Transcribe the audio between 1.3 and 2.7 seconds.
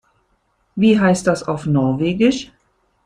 auf Norwegisch?